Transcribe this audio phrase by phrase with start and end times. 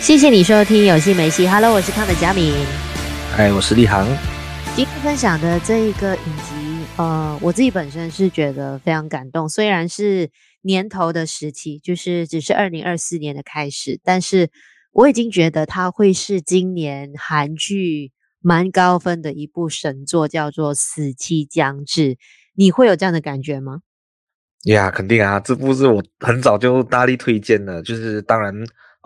[0.00, 2.52] 谢谢你收听有戏没戏，Hello，我是康的佳敏，
[3.34, 4.06] 嗨，我是立航。
[4.76, 9.48] 今天分享的这一个影集，呃，我自己本身是觉得非常感动。
[9.48, 10.30] 虽然是
[10.62, 14.50] 年头的时期，就是只是二零二四年的开始，但是
[14.92, 22.14] 我已经觉得它会是今年韩剧蛮高分的一部神作，叫做《死期将至》。
[22.54, 23.80] 你会有这样的感觉吗？
[24.66, 28.54] 呀，yeah, 肯定啊，这部是我很早就大力推荐的，就是当然。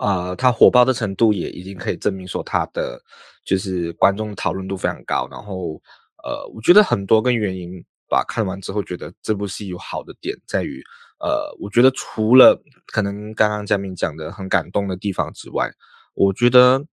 [0.01, 2.99] 啊、呃，它火爆的程度也已经可以证明说它的
[3.45, 5.27] 就是观众讨论度非常高。
[5.29, 5.79] 然后，
[6.23, 10.81] 呃，我觉得很多跟原因吧，看完之后觉得这部戏有好的点在于，
[11.19, 15.71] 呃，我觉得除了可能刚刚佳明讲的很感动的地方之外，
[16.15, 16.83] 我觉得，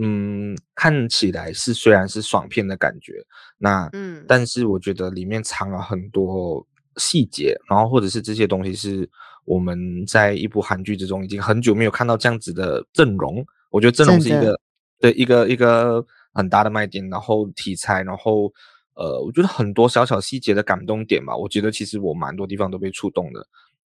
[0.00, 3.14] 嗯，看起来是虽然是爽片的感觉，
[3.58, 6.64] 那嗯，但是我觉得里面藏了很多
[6.98, 9.10] 细节，然后或者是这些东西是。
[9.44, 14.58] 我们在一部韩剧之中已经很久没有看到这样子的阵容，我觉得阵容是一个
[14.98, 17.08] 对一个一个很大的卖点。
[17.10, 18.52] 然后题材，然后
[18.94, 23.46] 呃，我觉得很多小小细节的感动点吧，我觉得其实我蛮多地方都被触动的。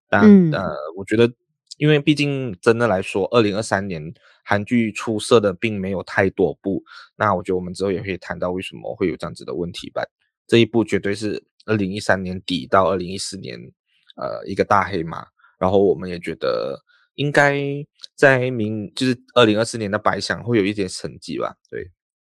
[0.09, 1.33] 但、嗯、呃，我觉得
[1.79, 4.13] 因为毕竟真的来说，二零二三年
[4.45, 6.83] 韩剧出色的并没有太多部。
[7.17, 10.03] 那我觉得我们之后也可以谈到为什么会有这样子的问题吧。
[10.47, 13.59] 这一部绝对是二零一三年底到二零一四年
[14.17, 15.27] 呃一个大黑马。
[15.59, 16.79] 然后我们也觉得
[17.15, 17.59] 应该
[18.15, 21.91] 在明就是二零二四年的百想会有一点成绩吧，对，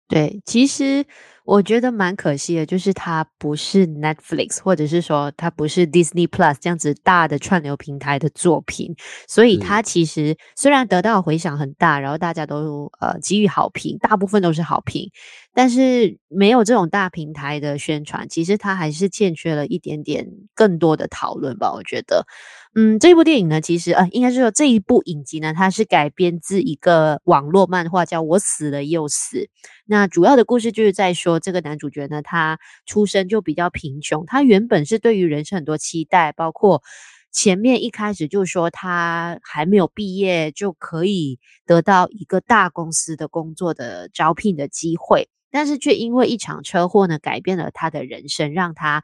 [0.07, 1.05] 对，其实
[1.47, 8.93] 我觉得蛮可惜的，就是它不是 Netflix 或者是说它不是 Disney Plus 这样子大的串流平台的作品，
[9.29, 15.09] 所以它其实虽然得到回响很大，然后大家都呃给予好评，大部分都是好评，
[15.53, 22.27] 但是没有这种大平台的宣传，其实它还是欠缺了一点点更多的讨论吧，我觉得。
[22.79, 29.37] 嗯，这部电影呢，其实呃，应该是说这一部影集呢，它是改编自一个网络漫画，叫《我死了又死》。
[29.87, 36.81] 那主要的故事就是在说，这个男主角呢，他出生就比较贫穷，他原本是对于人生很多期待，包括
[37.31, 49.03] 前面一开始就说他还没有毕业就可以得到一个大公司的工作的招聘的机会，但是却因为一场车祸呢，改变了他的人生，让他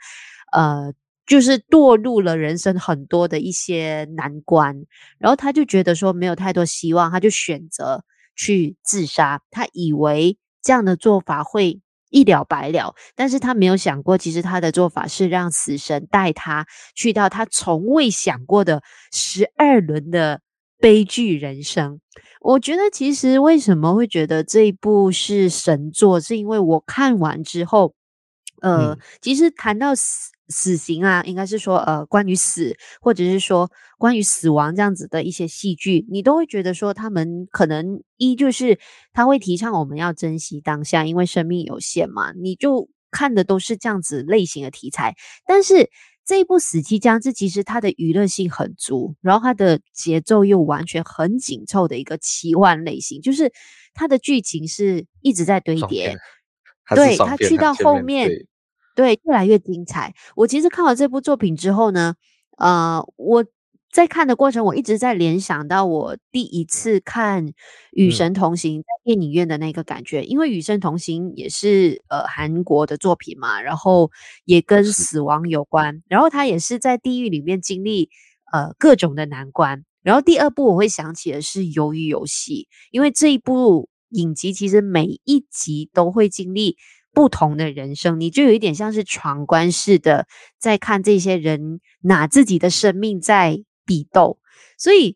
[0.51, 0.94] 呃。
[1.25, 4.83] 就是堕入了人生很多的一些难关，
[5.17, 8.03] 然后他就觉得说没有太多希望，他就选择
[8.35, 9.41] 去自杀。
[9.50, 11.79] 他以为这样的做法会
[12.13, 20.40] 一了百了，但是他没有想过，其实他的做法是让死神带他去到他从未想过的十二轮的
[20.78, 22.00] 悲剧人生。
[22.40, 27.96] 我觉得其实为什么会觉得这一部是神作，是因为我看完之后，
[28.62, 29.94] 呃，嗯、其实谈到
[30.49, 30.77] 死。
[30.83, 38.77] 刑啊，应该是说，呃，关于死，或者是说关于死亡这样子的一些戏剧，你都会觉得说，他们可能一就是
[39.13, 45.15] 他会提倡我们要珍惜当下，因为生命有限嘛，你就看的都是这样子类型的题材。
[45.45, 45.89] 但是
[46.25, 53.53] 这一部《死期将至》其实它的娱乐性很足，然后它的节奏又完全很紧凑的一个奇幻类型，就是
[53.93, 56.17] 它的剧情是一直在堆叠，
[56.93, 58.29] 对，它去到后面。
[58.95, 60.13] 对，越来越精彩。
[60.35, 62.15] 我其实看完这部作品之后呢，
[62.57, 63.43] 呃，我
[63.91, 67.47] 在看的过程，我一直在联想到我第一次看
[67.91, 74.09] 《与神同行》在电影院的那个感觉，嗯、因为《与神同行》也是呃韩国的作品嘛，然后
[74.45, 78.09] 也跟死亡有关，然后他也是在地狱里面经历
[78.51, 79.83] 呃各种的难关。
[80.01, 86.77] 然后第二部我会想起的是《鱿鱼游戏》，因为这一部影集其实每一集都会经历。
[87.13, 90.28] 不同的人生，你就有一点像是闯关似的，
[90.59, 94.40] 在看这些人拿自己的生命在比斗。
[94.78, 95.16] 所以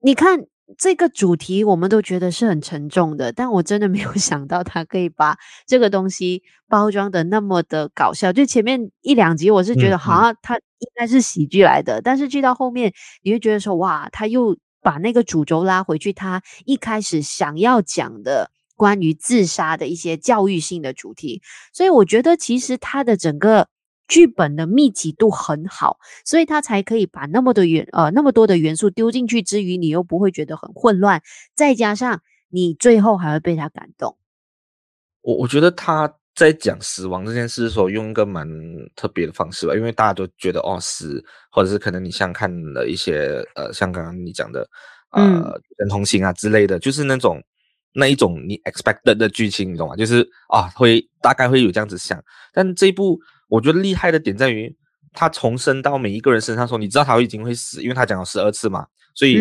[0.00, 8.32] 你看这个主题，我们都觉得是很沉重的，但我真的没有 想到他可以把这个东西包装的那么的搞笑。
[8.32, 12.92] 就前面一两集，我是觉得好像他应该是喜剧来的，嗯嗯，但是去到后面，
[13.22, 18.50] 你会觉得说哇，他又把那个主轴拉回去，他一开始想要讲的。
[18.78, 21.42] 关于自杀的一些教育性的主题，
[21.72, 23.68] 所以我觉得其实它的整个
[24.06, 31.20] 剧本的密集度很好，所以它才可以把那么多元呃那么多的元素丢进去之余，你又不会觉得很混乱，
[31.56, 34.16] 再加上你最后还会被他感动。
[35.22, 38.48] 我我觉得他在讲死亡这件事的时候，用一个蛮
[38.94, 44.66] 特别的方式吧，因为大家都觉得哦死，或者是可能你像看了一些呃像刚刚你讲的
[45.10, 47.42] 呃人同行啊之类的，就是那种。
[47.98, 49.96] 那一种你 expected 的剧情，你懂吗？
[49.96, 52.22] 就是啊，会大概会有这样子想。
[52.52, 53.18] 但这一部
[53.48, 54.74] 我觉得厉害的点在于，
[55.12, 59.36] 他重生到每一个人身上说，你知道他会已经会死，因为他讲了十二次嘛，所以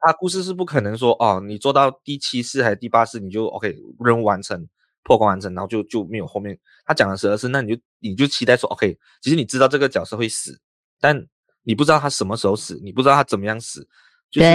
[0.00, 4.66] 他故事是不可能说哦，你做到第七次还是第八次你就 OK 任务完成
[5.04, 6.58] 破关完成，然后就就没有后面。
[6.86, 10.58] 他讲了十二次，那你就你就期待说 OK，其实你知道这个角色会死，
[10.98, 11.26] 但
[11.62, 13.86] 你不知道他什么时候死，你不知道他怎么样死，
[14.30, 14.46] 就是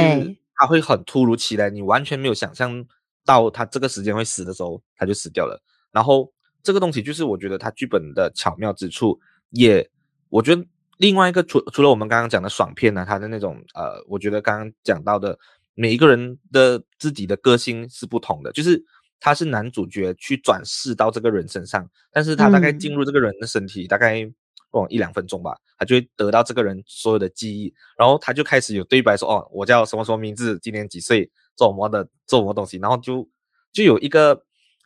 [0.55, 2.83] 他会很突如其来，你完全没有想象
[3.25, 5.61] 到他这个时间会死的时候，他就死掉了。
[5.91, 6.31] 然后
[6.61, 9.89] 这个东西就是我觉得他剧本的巧妙之处，也
[10.29, 10.65] 我觉得
[10.97, 15.37] 另外一个除除了我们刚刚讲的爽片呢、啊，他的那种呃，我觉得刚刚讲到的
[15.75, 18.83] 每一个人的自己的个性是不同的，就是
[19.19, 24.23] 他是男主角去转世到这个人身上，但是他大概进入这个人的身体大概
[24.71, 33.29] 哦一两分钟吧，他就会得到这个人所有的记忆，然后他就开始有对白说哦，我叫什么什么名字，今年几岁，做什么的做什么东西，然后就
[33.71, 34.43] 就有一个。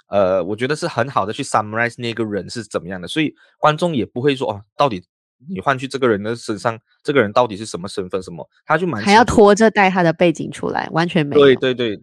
[0.10, 3.30] 呃，我觉得是很好的去 summarize 那个人是怎么样的，所以
[3.60, 5.04] 观众也不会说哦，到底
[5.50, 11.42] 你换去这个人的身上，这个人到底是什么身份什么，他就蛮还要拖着带他的背景出来，完全没有。
[11.42, 12.02] 对对对，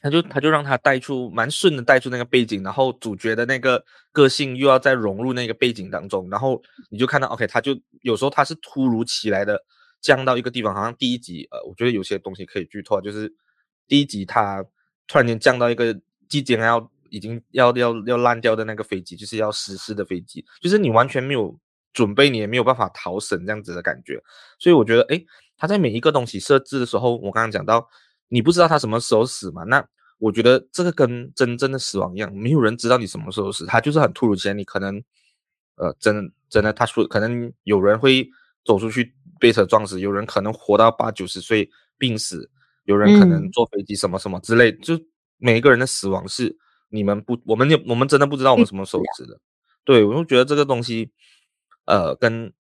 [0.00, 6.58] 他就他就让他带出蛮顺的带出那个背景，然后主角的那个个性又要再融入那个背景当中，然后
[6.90, 9.60] 你就看到 OK，他就有时候他是突如其来的
[10.00, 13.30] 降到一个地方，好像第一集呃，我觉得有些东西可以剧透，就是
[13.86, 14.64] 第一集他
[15.06, 15.98] 突然间降到一个
[16.28, 16.90] 即将要。
[17.10, 21.56] 已经要要要烂掉的那个飞机，就是要失事的飞机，就是你完全没有
[21.92, 24.20] 准备，你也没有办法逃生这样子的感觉。
[24.58, 25.24] 所以我觉得，诶，
[25.56, 27.88] 他在每一个东西设置的时候，我刚刚讲到，
[28.26, 29.62] 你不知道他什么时候死嘛？
[29.62, 29.86] 那
[30.18, 35.00] 我觉得这个跟真正的死亡一样，没有人知道你什么时候死，他就是很突如其来，你可能，
[35.76, 38.28] 呃，真真的他说，可能有人会
[38.64, 42.50] 走出去被车撞死，有人可能活到八九十岁病死，
[42.84, 45.00] 有人可能坐飞机什么什么之类，嗯、就
[45.38, 46.56] 每一个人的死亡是。
[46.90, 49.36] 你们不，我们也我们真的不知道我们什么时候死的，
[49.84, 51.10] 对，我就觉得这个东西，
[51.86, 52.52] 呃，跟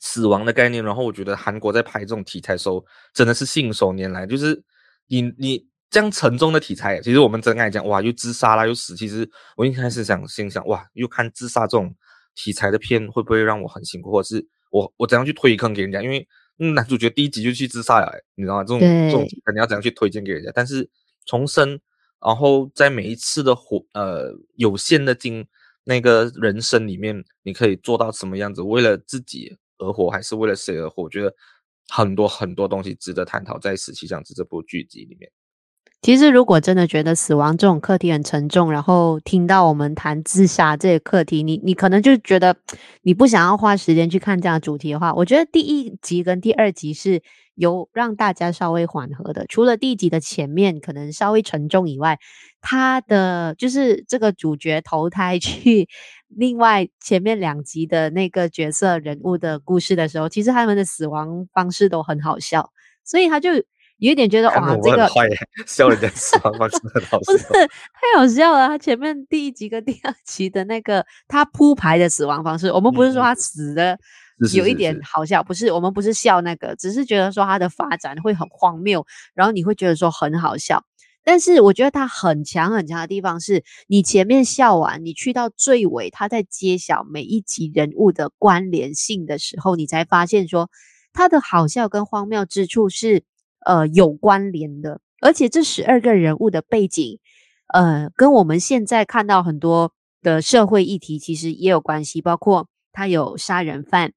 [0.00, 4.62] 死亡的概念，然后我觉得韩国在拍这种题材的时候，真的是信手拈来，就是
[5.08, 11.92] 你你这样沉重的题材，其实我们真爱讲，哇，又自杀啦，又死，其实我一开始想心想，哇，又看自杀这种
[12.36, 16.00] 题材的片，会不会让我很辛苦，或者是我我怎样去推坑给人家？
[16.00, 16.24] 因为
[16.56, 18.64] 男主角第一集就去自杀了，你知道吗？
[18.64, 20.50] 这种这种肯定要怎样去推荐给人家？
[20.54, 20.88] 但是
[21.26, 21.80] 重生。
[22.20, 25.46] 然后在每一次的活，呃，有限的经
[25.84, 28.62] 那个人生里面，你可以做到什么样子？
[28.62, 31.02] 为了自己而活，还是为了谁而活？
[31.02, 31.34] 我觉得
[31.90, 35.30] 很多很多东西值得探讨，在《死期将至》这部剧集里面。
[36.04, 42.54] 其实，如果真的觉得死亡这种课题很沉重，然后听到我们谈自杀这个课题，你你可能就觉得
[43.00, 47.22] 你不想要花时间去看这样主题的话，我觉得第一集跟第二集是
[47.54, 49.46] 有让大家稍微缓和的。
[49.48, 52.18] 除了第一集的前面可能稍微沉重以外，
[52.60, 55.88] 他的就是这个主角投胎去
[56.28, 62.68] 另外前面两集的那个角色人物的故事的时候，其实他们的死亡方式都很好笑，
[63.06, 63.48] 所以他就。
[64.04, 65.08] 有一点觉得哇，这个
[65.66, 68.68] 笑人家死亡方式很好笑，不是太好笑了。
[68.68, 73.98] 他前面第一集跟第二集的那个他铺排的死亡方式，我们不是说他死的
[74.52, 80.84] 有一点好笑，不是我们不是笑那个，只是觉得说他的发展会很荒谬，然后你会觉得说很好笑。
[81.24, 90.68] 但是我觉得他很强很强的地方是，你前面笑完，你去到最尾，他在揭晓每一集人物的关联性的时候，你才发现说
[91.14, 93.24] 他的好笑跟荒谬之处是。
[93.64, 97.18] 呃，有关联的，而且这十二个人物的背景，
[97.72, 99.92] 呃，跟我们现在看到很多
[100.22, 104.12] 的社会议题其实也有关系，包括他有杀人犯，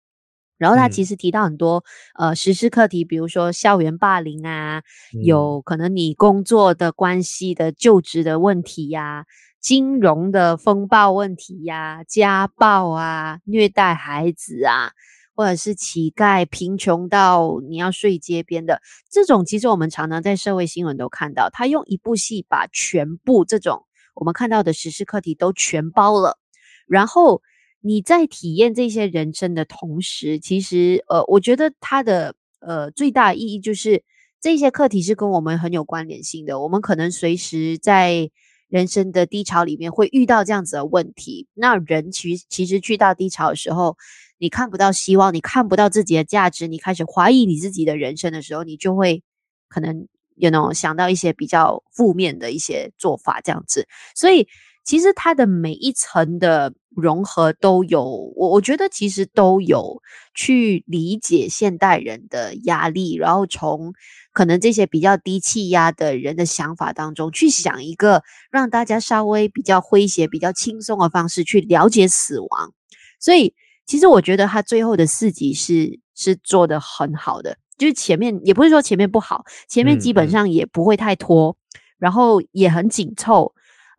[0.57, 1.83] 然后他其实提到很多、
[2.19, 4.83] 嗯、呃时事课题，比如说校园霸凌啊，
[5.15, 9.25] 嗯、有可能你工作的关系的就职的问题呀、啊，
[9.61, 14.91] 金融的风暴问题呀、啊，家暴啊，虐待孩子啊。
[15.37, 26.39] 或者是乞丐贫穷到你要睡街边的这种，其实我们常常在社会新闻都看到，他用一部戏把全部这种我们看到的时事课题都全包了。
[26.87, 27.43] 然后
[27.81, 34.03] 你在体验这些人生的同时，其实呃，我觉得它的呃最大意义就是
[34.41, 36.59] 这些课题是跟我们很有关联性的。
[36.59, 38.31] 我们可能随时在
[38.67, 41.47] 人生的低潮里面会遇到这样子的问题。
[41.53, 43.97] 那人其其实去到低潮的时候。
[44.39, 49.23] 你看不到希望，你看不到自己的价值，你开始怀疑你自己的人生的时候，你就会
[49.67, 53.87] 可能有那种想到一些比较负面的一些做法，这样子。
[54.13, 54.47] 所以
[54.87, 58.03] 其实它的每一层的融合都有，
[58.35, 60.01] 我我觉得其实都有
[60.33, 63.93] 去理解现代人的压力，然后从
[64.31, 72.73] 可能这些比较低气压的人的想法当中去想一个让大家稍微比较诙谐、比较轻松的方式去了解死亡，
[73.19, 73.53] 所以。
[73.89, 83.53] 其实我觉得他最后的四集是是做得很好的，就是前面也不是说前面不好，前面基本上也不会太拖，嗯嗯、然后也很紧凑，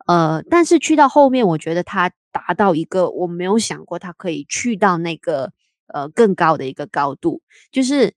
[0.09, 5.51] 呃，但是去到后面，我觉得他达到一个我没有想过他可以去到那个
[5.93, 8.15] 呃更高的一个高度，就是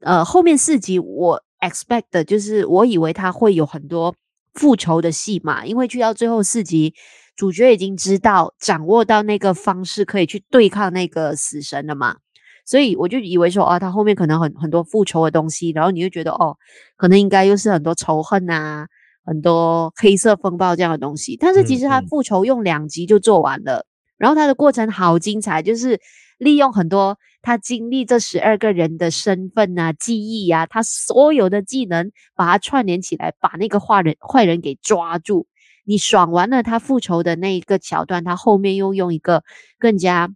[0.00, 4.14] 呃后面四集我 expect 的就是我以为他会有很多
[4.54, 6.94] 复仇的戏码，因为去到最后四集。
[7.38, 12.16] 主角已经知道掌握到那个方式可以去对抗那个死神了嘛，
[12.66, 16.56] 所以我就以为说啊，他后面可能很很多复仇的东西，然后你就觉得哦，
[16.96, 18.88] 可能应该又是很多仇恨啊，
[19.28, 21.36] 很多黑色风暴这样的东西。
[21.36, 26.00] 但是其实他复仇用两集就做完了，嗯嗯、然后他的过程好精彩，就是
[26.38, 35.46] 利用很多他经历这十二个人的身份啊、记忆啊，他所有的技能把它串联起来，把那个坏人坏人给抓住。
[35.84, 39.42] 你爽完了他复仇的那一个桥段，他后面又用一个
[39.78, 40.28] 更加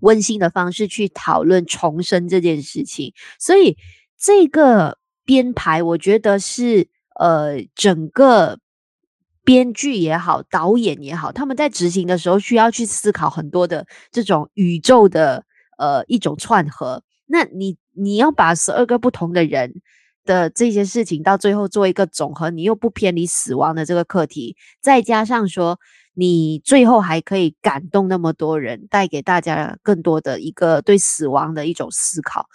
[0.00, 3.76] 温馨的方式去讨论重生这件事情，所以
[4.18, 6.88] 这个编排我觉得是
[7.20, 8.58] 呃整个
[9.44, 15.44] 编剧也好，导演也好，他们在执行的时候需要去思考很多的这种宇宙的
[15.76, 17.02] 呃一种串合。
[17.26, 19.82] 那你你要把十二个不同的人。
[20.26, 25.80] 的这些事情到最后做一个总和，你又不偏离死亡的这个课题，再加上说
[26.14, 32.46] 你最后还可以感动那么多人，带给大家更多的一个对死亡的一种思考。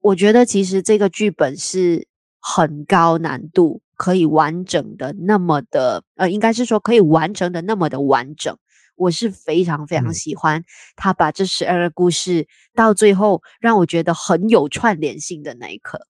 [0.00, 2.08] 我觉得其实这个剧本是
[2.40, 8.56] 很高难度，可以完整的那么的，呃，应该是说可以完成的那么的完整。
[8.96, 10.64] 我是非常非常喜欢
[10.96, 16.06] 他把这十二个故事到最后让我觉得很有串联性的那一刻。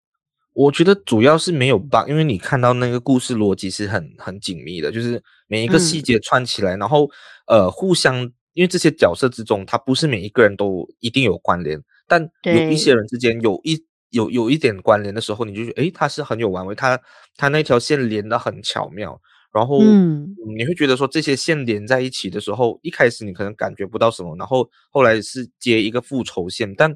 [0.54, 7.08] 我觉得主要是没有 bug，因为你看到那个故事逻辑是很很紧密的，就是每一个细节串起来，嗯、然后
[7.46, 8.20] 呃互相，
[8.54, 13.76] 因为这些角色之中，他不是每一个人都一定有关联，但有一些人之间有一
[14.10, 16.98] 有有一点关联的时候，你就觉得诶，他是很有玩味，他
[17.36, 19.20] 他那条线连的很巧妙，
[19.52, 26.94] 然后嗯，你会觉得说这些线连在一起的时候，一开始你可能感觉不到什么，然后后来是接一个复仇线，但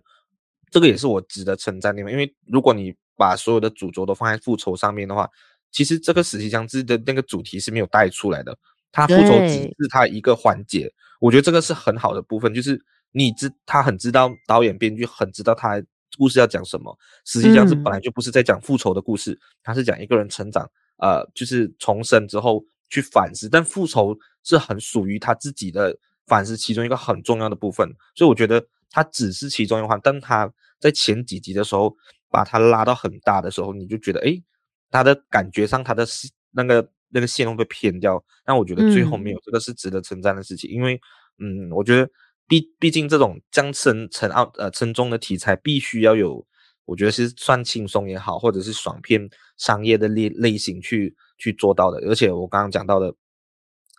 [0.70, 5.28] 这个也是我值得称赞的，因为如果你把所有的主轴都放在复仇上面的话，
[5.70, 8.56] 其实这个死期将至的那个主题是没有带出来的。
[8.90, 12.78] 他复仇只是他一个环节，我觉得这个是很好的部分，就是
[13.12, 15.82] 你知他很知道导演编剧很知道他
[16.16, 16.96] 故事要讲什么。
[17.24, 23.48] 实际上是本来就不是在讲复仇的故事，他是讲一个人成长，呃，就是重生之后去反思。
[23.48, 31.96] 但复仇是很属于他自己的反思其中一个很重要的部分，所以我觉得他只是其中一环，但他在前几集的时候。
[32.32, 34.42] 把它拉到很大的时候，你就觉得，诶，
[34.90, 36.06] 他的感觉上，他的
[36.52, 38.24] 那个那个线会被偏掉。
[38.42, 40.70] 但我觉得最后没有，这个是值得称赞的事情。
[40.70, 40.98] 嗯、因为，
[41.40, 42.08] 嗯，我觉得
[42.52, 46.46] 毕毕竟这种将沉沉奥呃沉重的题材，必须要有，
[46.84, 51.96] 我觉得是算轻松也好，或者是爽片商业的类类型去去做到的。
[52.06, 53.14] 而且我刚刚讲到的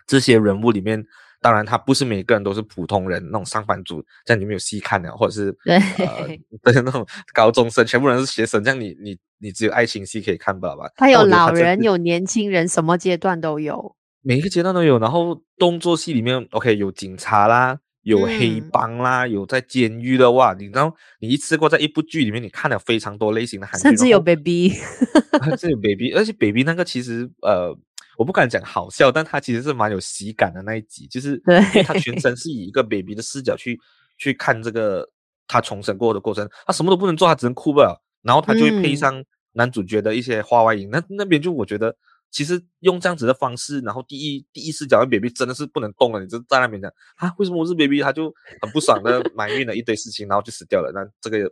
[0.05, 1.03] 这些人物里面。
[1.41, 6.25] 当然，他不是每个人都是普通人，那种上班族，这样你没有戏看的，或者是对，呃，
[6.63, 10.89] 对那种高中生，全部人是学生，这样你你你只有爱情戏可以看吧吧？
[10.95, 14.97] 他有老人，有年轻人，什么阶段都有，每一个阶段都有。
[14.99, 24.69] 然后动作戏里面，OK，有警察啦，有黑帮啦，嗯、有在监狱的哇，你知道，你一次过在一部剧里面，你看了非常多类型的韩剧，甚至有 baby，
[25.43, 27.77] 甚至有 baby，而且 baby 那个其实呃。
[28.15, 33.75] 我不敢讲好笑，但他其实是蛮有喜感的那一集，就是因为他全程是以一 个 baby 的视角去
[34.19, 35.03] 去看这个
[35.47, 39.21] 他重生过的过程，他什么都不能做，他只能哭不了，然后他就会配上
[39.53, 41.95] 男主角的一些话外音，嗯、那那边就我觉得
[42.33, 48.01] 其实用这样子的方式，然后第一第一视角的 baby 真的是不能动了，你就在那边讲啊，为什么我是 baby？
[48.01, 50.91] 他就很不爽的 埋怨了一堆事情，然后就死掉了。
[50.93, 51.49] 那这个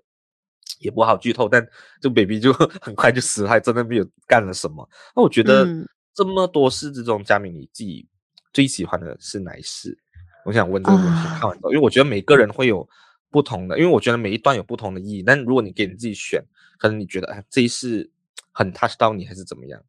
[0.79, 1.65] 也不好剧透，但
[2.01, 4.85] 就 baby 就很快就死了，还真的没有干了什么。
[5.15, 5.63] 那我觉得。
[5.63, 8.05] 嗯这么多事之中，佳明你自己
[8.51, 9.97] 最喜欢的是哪一世？
[10.43, 11.23] 我想问这个问题。
[11.39, 12.85] 看完之后，因为我觉得每个人会有
[13.29, 15.23] 不同的，因为我觉得每一段有不同的意义。
[15.23, 16.43] 但如果你给你自己选，
[16.77, 18.11] 可能你觉得哎，这一世
[18.51, 19.81] 很 touch 到你，还是怎么样？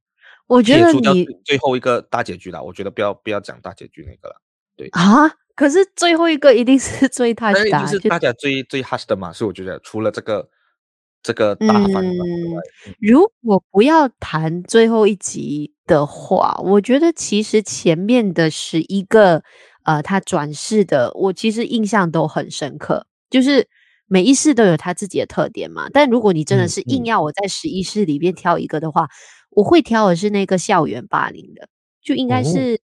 [0.47, 4.41] 我觉得你最后一个大结局了，我觉得不要不要讲大结局那个了。
[4.77, 9.33] 对啊，可是最后一个一定是 最的，就是大家最最 touch 的嘛。
[9.33, 10.49] 所以我觉得除了这个
[11.23, 15.73] 这个大反转之外，嗯，如果不要谈最后一集。
[15.85, 19.43] 的话，我觉得其实前面的十一个，
[19.83, 23.69] 呃，他转世的，我其实印象都很深刻，就是
[24.13, 25.89] 每一世都有它自己的特点嘛。
[25.91, 29.13] 但如果你真的是硬要我在十一世里面挑一个的话，嗯嗯、
[29.53, 31.67] 我会挑的是那个校园霸凌的，
[32.03, 32.79] 就应该是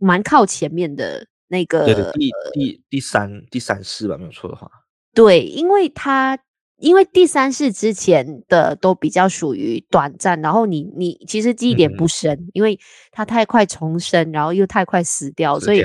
[0.00, 4.68] 蛮靠前面的那个，对对，第第第三第三世吧，没有错的话。
[5.14, 6.36] 对，因为他
[6.78, 12.78] 因为第三世之前的都比较属于短暂，然后你你其实记忆点不深，嗯、因为
[13.12, 15.84] 他太快重生，然后又太快死掉，所以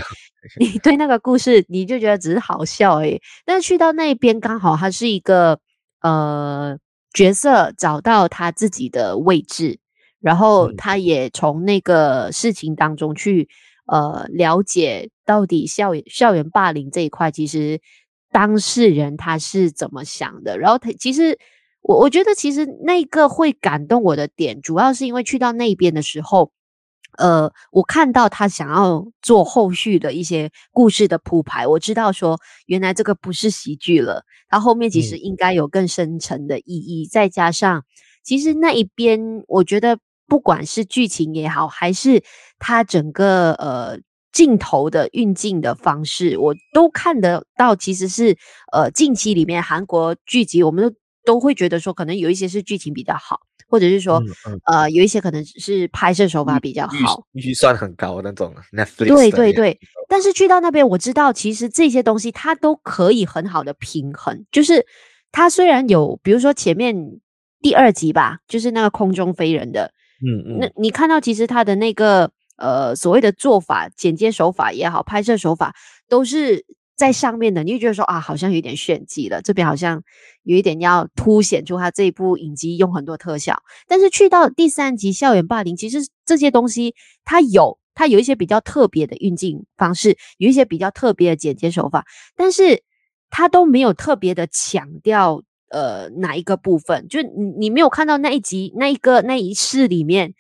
[0.60, 3.22] 你对那个故事你就觉得只是好笑诶。
[3.46, 5.60] 但是去到那边刚好他是一个
[6.02, 6.78] 呃
[7.14, 9.80] 角色找到他自己的位置，
[10.20, 13.48] 然后他也从那个事情当中去
[13.86, 17.80] 呃了解到底校园校园霸凌这一块其实。
[18.32, 20.58] 当事人他是怎么想的？
[20.58, 21.38] 然后他其实
[21.82, 26.52] 我我觉得其实那个会感动我的点，主要是因为去到那边的时候，
[27.18, 37.08] 呃，我看到他想要做后续的一些故事的铺排，我知道说原来这个不是喜剧了，他后面其实应该有更深层的意义。
[37.08, 37.84] 嗯、再加上
[38.24, 42.24] 其实那一边，我觉得不管是剧情也好，还是
[42.60, 44.00] 他整个呃。
[44.32, 48.38] 镜头的运镜的方式，我都看得到，其实是
[48.72, 50.96] 呃近期里面韩国剧集，我们都
[51.26, 59.08] 都会觉得说，可能有一些是剧情比较好，或者是说、嗯嗯、呃有一些可能是拍摄手法比较好，预算很高那种 Netflix。
[59.08, 64.86] 对对对，但是去到那边，我知道其实这些东西它都可以很好的平衡，就是
[65.32, 66.96] 它虽然有，比如说前面
[67.62, 69.92] 第二集吧，就是那个空中飞人的，
[70.24, 72.32] 嗯嗯，那你看到其实它的那个。
[72.60, 75.74] 呃，所谓的做法、剪接手法也好，拍摄手法
[76.10, 79.42] 都是在上面的，你就觉得说啊，好像有点炫技了。
[79.42, 80.04] 这边好像
[80.44, 92.84] 有一点要凸显出他这一部影集用很多特效，但是去到第三集校园霸凌，其实这些东西它有，它有一些比较特别的运镜方式，有一些比较特别的剪接手法，但是
[93.30, 100.34] 它都没有特别的强调呃哪一个部分，就你你没有看到那一集那一个那一世里面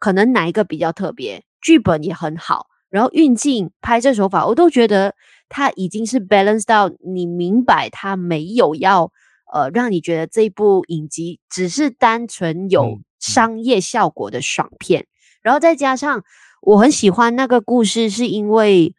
[0.00, 1.44] 可能哪一个比较特别。
[1.62, 5.14] 剧本也很好，然后运镜、拍摄手法，我都觉得
[5.48, 9.12] 它已经是 balance 到你明白，它没有要
[9.52, 15.02] 呃让你觉得这部影集只是单纯有商业效果的爽片。
[15.02, 15.06] 嗯、
[15.42, 16.24] 然后再加上
[16.60, 18.94] 我很喜欢那个故事，是因为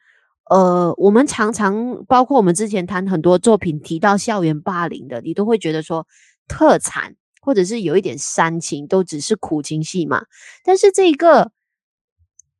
[0.49, 6.08] 呃我们常常包括我们之前谈很多作品提到校园霸凌的，你都会觉得说
[6.47, 10.23] 特惨，或者是有一点煽情，都只是苦情戏嘛。
[10.63, 11.52] 但是这个。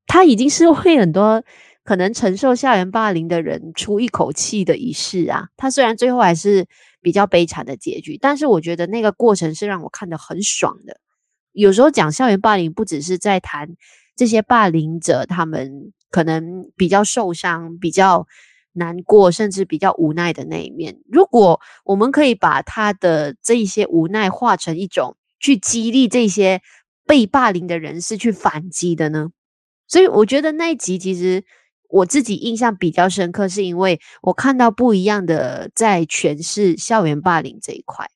[0.08, 1.44] 他已经是为很多
[1.84, 5.48] 可能承受校园霸凌的人出一口气的仪式啊。
[5.58, 6.68] 他虽然最后还是
[7.02, 11.00] 比较悲惨的结局，但是我觉得那个过程是让我看得很爽的。
[11.52, 13.76] 有时候讲校园霸凌，不只是在谈
[14.16, 18.28] 这些霸凌者他们可能比较受伤、比较
[18.72, 20.98] 难过，甚至比较无奈的那一面。
[21.08, 26.62] 如果我们可以把他的这一些无奈化成一种去激励这些
[27.06, 29.30] 被霸凌的人士去反击的呢？
[29.88, 31.44] 所以我觉得那一集其实
[31.90, 38.08] 我自己印象比较深刻，是因为我看到不一样的在诠释校园霸凌这一块。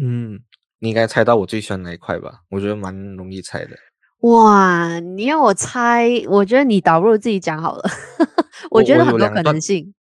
[0.00, 0.40] 嗯，
[0.80, 2.42] 你应该猜到我最喜欢哪一块吧？
[2.50, 3.76] 我觉得蛮容易猜的。
[4.20, 7.84] 哇，你要我猜，我觉得你导入自己讲好了。
[8.70, 9.94] 我觉得很多可能性。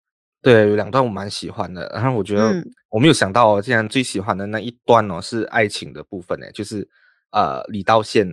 [0.41, 1.91] 对，有两段我蛮喜欢的。
[1.95, 2.53] 然后我觉得
[2.91, 6.89] 我没有想到，竟然最喜欢的那一段哦，是爱情的部分呢，就是
[7.31, 8.29] 呃李道宪。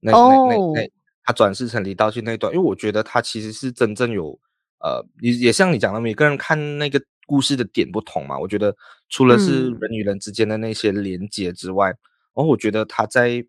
[0.00, 0.18] 那那
[0.74, 0.90] 那
[1.28, 4.30] 他转世成李道宪那一段，因为我觉得他其实是真正有，
[4.78, 8.38] 呃，也也像你讲的，每个人看那个故事的点不同嘛。
[8.38, 8.74] 我觉得
[9.10, 11.96] 除了是人与人之间的那些连接之外，然
[12.36, 13.44] 后、嗯、我觉得他在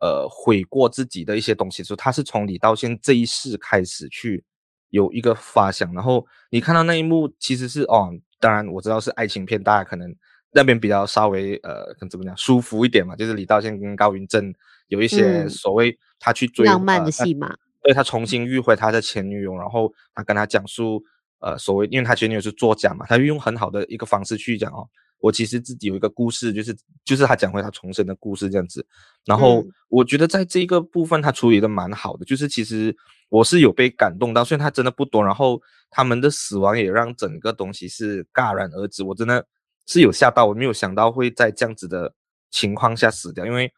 [0.00, 4.44] 呃悔过自己的一些东西的时候，他是从李道宪这一世开始去
[4.90, 5.90] 有一个发想。
[5.94, 10.14] 然后你看到那一幕，其实是哦，当然我知道是爱情片，大家可能
[10.54, 14.54] 那边比较稍微呃，怎么讲舒服一点嘛，就是李道宪跟高云正。
[14.88, 21.02] 有一些所谓他去追浪漫的戏码，对，他重新遇回他的前女友，然后他跟他讲述，
[21.40, 24.86] 呃，所谓因为他前女友是作家嘛，他就用很好的一个方式去讲哦，
[25.20, 28.86] 我其实自己有一个故事，就是就是他讲回他重生的故事这样子。
[29.24, 32.94] 然后我觉得在这个部分他处理的蛮好的，就是其实
[33.30, 39.46] 我是有被感动到，虽然他真的不多，然后他们的死亡也让整个东西是戛然而止，我真的
[39.86, 42.14] 是有吓到，我没有想到会在这样子的
[42.50, 43.72] 情况下死掉，因为。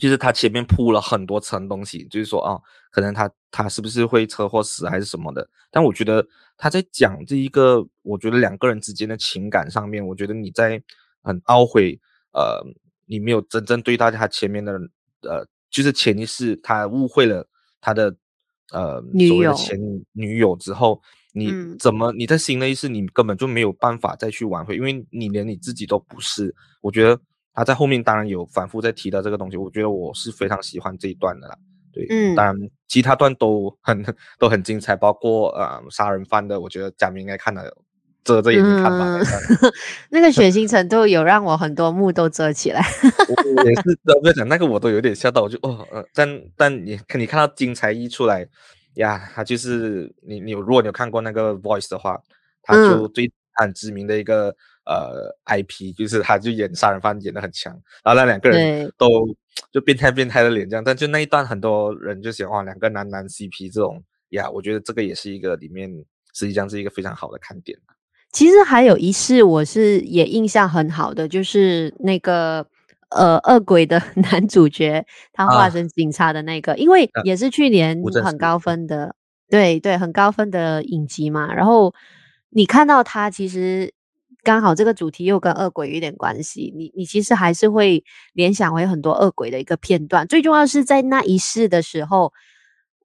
[0.00, 2.58] 就是他前面铺了很多层东西，就是说啊，
[2.90, 5.46] 可能他他是不是会车祸死还是什么的？
[5.70, 10.82] 但我觉得他在讲这一个，我觉得两个人之间的情感上面，我觉得你在
[11.22, 12.00] 很懊悔，
[12.32, 12.64] 呃，
[13.04, 14.80] 你没有真正对待他前面的，
[15.24, 17.46] 呃，就是前一世他误会了
[17.78, 18.16] 他的
[18.70, 19.78] 呃所谓的前
[20.12, 21.02] 女友之后，
[21.32, 27.18] 你怎么你在新的一世你根本就没有办法再去挽回，因为你连你自己都不是，我觉得。
[27.54, 31.54] 他在后面当然有反复在提到这个东西，我觉得我是非常喜欢这一段的啦。
[31.92, 32.56] 对，嗯，当然
[32.88, 34.02] 其他段都很
[34.38, 37.62] 都很精彩，包括呃杀人犯的，我觉得嘉明应该看了
[38.24, 39.18] 遮着眼睛看吧。
[39.18, 39.22] 嗯、
[40.08, 42.82] 那个血腥程度有让我很多幕都遮起来。
[43.56, 48.48] 我也是， 我在讲那个我都有点吓到，我就哦，呃、但但你你看到精彩一出来
[48.94, 52.20] 呀，他就是你你如果你有看过那个 Voice 的话，
[52.62, 54.48] 他就最很知名的一个、
[54.84, 57.72] 嗯、呃 IP，就是他就演杀人犯演的很强，
[58.04, 59.08] 然后那两个人都
[59.70, 65.90] 就变态变态的脸这样，但就那一段很多人就喜欢哇两个男男 CP 这种呀，我觉得这个也是一个里面
[66.34, 67.78] 实际上是一个非常好的看点。
[68.32, 72.66] 其实还有一世，我是也印象很好的，就是那个
[73.14, 79.14] 呃恶鬼的 男主角，他化身警察的那个，啊、因为也是去年很高分的，啊、
[79.48, 81.52] 对对，很高分的影集嘛。
[81.54, 81.94] 然后
[82.50, 83.92] 你看到他，其实
[84.42, 90.26] 刚好这个主题又跟恶鬼有点关系，你你其实还是会联想回很多恶鬼的一个片段。
[90.26, 92.32] 最重要是在那一世的时候。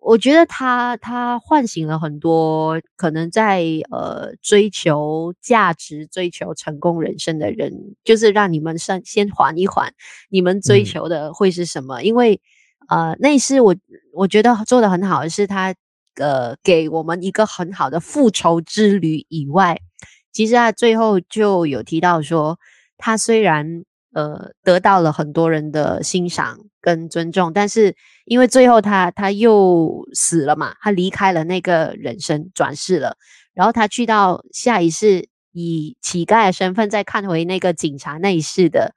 [0.10, 7.74] 我觉得他他唤醒了很多可能在呃追求价值、追求成功人生的人，
[8.06, 9.94] 就是让你们先先缓一缓，
[10.30, 12.00] 你们追求的会是什么？
[12.00, 12.40] 嗯、因为
[12.88, 13.76] 呃，那是我
[14.14, 15.76] 我觉得做得很好的是他
[16.16, 19.78] 呃给我们一个很好的复仇之旅以外，
[20.32, 22.58] 其实他最后就有提到说，
[22.98, 23.84] 他虽然
[24.18, 27.96] 呃得到了很多人的欣赏跟尊重，但是。
[28.30, 33.16] 因为最后他他又死了嘛，他离开了那个人生，转世了。
[33.54, 38.94] 然后他去到下一世，以乞丐的身份再看回那个警察那一世的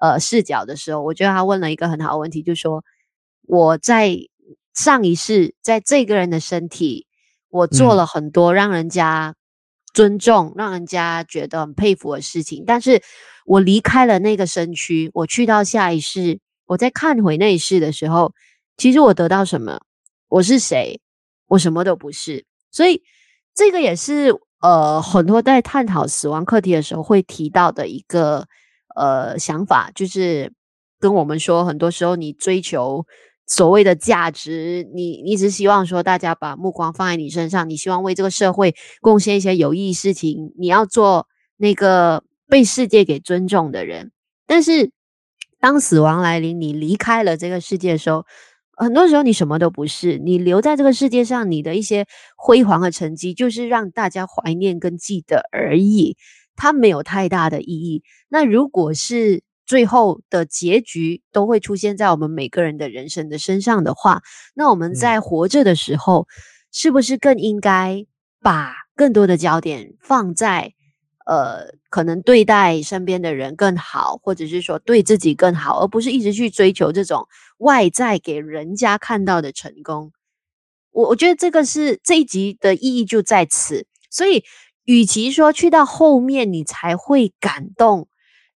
[0.00, 2.82] 呃视角的时候，我觉得他问了一个很好的问题，就是说
[3.46, 4.18] 我在
[4.74, 7.06] 上一世，在这个人的身体，
[7.50, 9.36] 我做了很多让人家
[9.92, 13.02] 尊重、让人家觉得很佩服的事情，但是
[13.44, 18.32] 我离开了那个身躯，我去到下一世，我再看回那一世的时候。
[18.78, 19.82] 其实我得到什么？
[20.28, 20.98] 我是谁？
[21.46, 22.46] 我什么都不是。
[22.70, 23.02] 所以
[23.54, 28.46] 这个也是呃很多在探讨死亡课题的时候会提到的一个
[28.96, 30.52] 呃想法，就是
[30.98, 33.04] 跟我们说，很多时候你追求
[33.54, 41.26] 所谓的价值，你你只希望说大家把目光放在你身上，你希望为这个社会贡献一些有意义事情，你要做
[41.58, 44.10] 那个被世界给尊重的人。
[44.46, 44.90] 但是
[45.60, 48.24] 当死亡来临，你离开了这个世界的时候，
[48.74, 52.06] 很多时候你什么都不是，你留在这个世界上，你的一些
[52.38, 56.16] 辉煌的成绩，就是让大家怀念跟记得而已，
[56.56, 58.02] 它没有太大的意义。
[58.30, 64.20] 那如果是最后的结局都会出现在我们每个人的人生的身上的话，
[64.52, 66.28] 那我们在活着的时候，
[66.70, 68.04] 是不是更应该
[68.42, 70.74] 把更多的焦点放在？
[71.24, 80.12] 呃，可能对待身边的人更好，或者是说对自己更好，而不是一直去追求这种外在给人家看到的成功。
[80.90, 83.86] 我我觉得这个是这一集的意义就在此。
[84.10, 84.44] 所以，
[84.84, 88.08] 与其说去到后面你才会感动，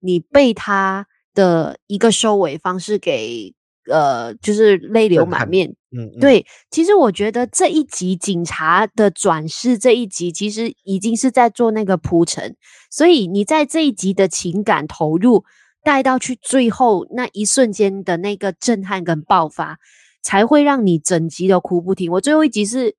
[0.04, 3.54] 你被他的一个收尾方式给。
[3.86, 5.68] 呃，就是泪流满面。
[5.94, 6.46] 嗯，嗯，对。
[6.70, 12.56] 其实我觉得这一集警察的转世这一集，其实已经是在做那个铺陈。
[12.90, 15.44] 所以你在这一集的情感投入
[15.82, 19.78] 带到去最后那一瞬间的那个震撼跟爆发，
[20.22, 22.10] 才会让你整集都哭不停。
[22.10, 22.96] 我最后一集是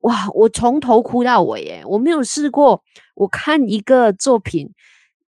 [0.00, 2.82] 哇，我从头哭到尾，耶，我没有试过。
[3.14, 4.72] 我看一个作品，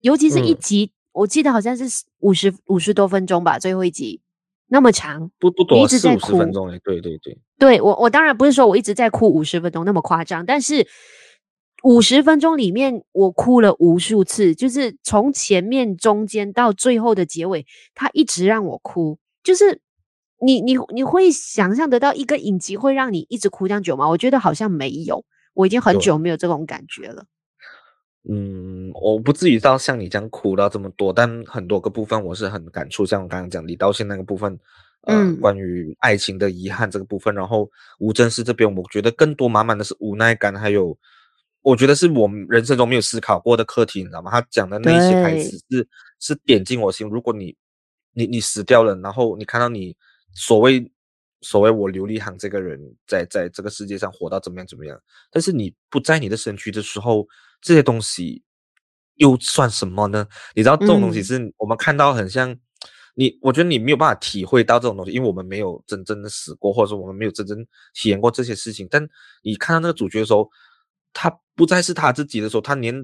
[0.00, 1.84] 尤其是一集，嗯、我记得好像是
[2.20, 4.20] 五十五十多分钟吧，最后一集。
[4.68, 10.86] 那么长，不不多，四五十分钟哎，对对对，对我我当然不是说我一直在哭五十分钟那么夸张，但是
[11.84, 19.18] 五十分钟里面我哭了无数次，就是从前面、中间到最后的结尾，他一直让我哭。
[19.42, 19.80] 就是
[20.44, 24.08] 你你你会想象得到一个影集会让你一直哭这样久吗？
[24.08, 25.24] 我觉得好像没有，
[25.54, 27.24] 我已经很久没有这种感觉了。
[28.28, 34.58] 嗯，我不至于到像你这样哭到这么多，但很多个部分我是很感触，像我刚刚讲李道宪那个部分，
[35.02, 40.98] 呃，嗯、关于爱情的遗憾这个部分，然后吴镇世这边，我觉得更多满满的是无奈感，还有
[41.62, 44.32] 我觉得是我们人生中没有思考过的课题，你知道吗？
[44.32, 47.08] 他讲的那些台词是是点进我心。
[47.08, 47.54] 如果你
[48.12, 49.96] 你你死掉了，然后你看到你
[50.34, 50.90] 所谓
[51.42, 57.24] 所谓我刘立航这个人在在这个世界上活到怎么样怎么样，但是你不在你的身躯的时候。
[57.60, 58.42] 这些东西
[59.16, 60.26] 又算什么呢？
[60.54, 62.60] 你知道这种东西是我们看到很像、嗯、
[63.14, 68.86] 你，我觉得你没有办法体会到这种东西，因为我们没有真正的死过，或者说我们没有真正体验过这些事情。
[68.90, 69.02] 但
[69.42, 70.48] 你看到那个主角的时候，
[71.14, 72.94] 他不再是他自己的时候，他连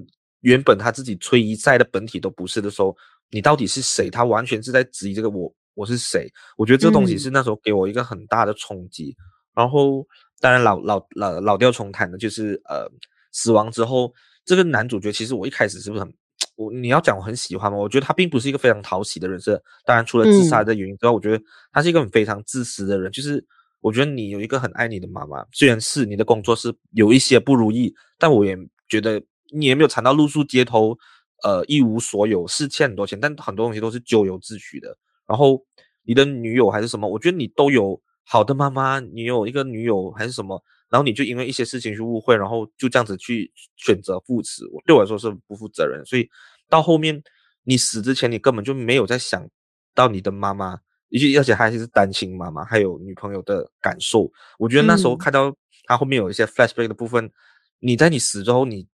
[0.41, 2.95] 原本他自己崔一赛的本体都不是的时候，
[3.31, 4.11] 你到底是谁？
[4.11, 6.31] 他完全是在质疑这个我，我是谁？
[6.57, 9.15] 我觉得这个东西是那时候给我一个很大的冲击。
[9.17, 9.23] 嗯、
[9.55, 10.07] 然后
[10.39, 12.87] 当然老老老老调重弹的就是呃，
[13.31, 14.13] 死亡之后。
[14.45, 16.13] 这个男主角其实我一开始是不是很
[16.55, 17.77] 我你要讲我很喜欢吗？
[17.77, 19.61] 我觉得他并不是一个非常讨喜的人设。
[19.85, 23.11] 当然除了自杀的原因之外，嗯、我觉得他是一个很非常自私的人。
[23.11, 23.43] 就是
[23.79, 28.55] 我觉得你有一个很爱你的妈妈，虽然是你的工作是有一些不如意，但我也
[28.87, 30.95] 觉得你也没有惨到露宿街头，
[31.43, 34.95] 呃一无所有，是欠很多钱，但很多东西都是咎由自取的。
[35.25, 35.59] 然后
[36.03, 40.61] 你的女友还是什么，我觉得你都有好的妈妈，你有一个女友还是什么。
[40.93, 46.05] 然后你就因为一些事情去误会，然后就这样子去选择赴死，我对我来说是不负责任。
[46.05, 46.29] 所以
[46.69, 47.19] 到后面
[47.63, 49.43] 你死之前，你根本就没有在想
[49.95, 54.31] 到你的妈妈，而且而且还是单亲妈妈，还有女朋友的感受。
[54.59, 55.51] 我觉得那时候看到
[55.85, 57.31] 他后面有一些 flashback 的部分，嗯、
[57.79, 58.87] 你在你死之后，你